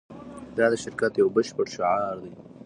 [0.57, 2.31] دا د شرکت یو بشپړ شعار دی